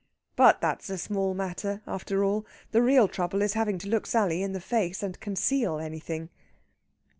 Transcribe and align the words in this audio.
But 0.35 0.61
that's 0.61 0.89
a 0.89 0.97
small 0.97 1.35
matter, 1.35 1.83
after 1.85 2.23
all. 2.23 2.43
The 2.71 2.81
real 2.81 3.07
trouble 3.07 3.43
is 3.43 3.53
having 3.53 3.77
to 3.77 3.87
look 3.87 4.07
Sally 4.07 4.41
in 4.41 4.51
the 4.51 4.59
face 4.59 5.03
and 5.03 5.19
conceal 5.19 5.77
anything. 5.77 6.29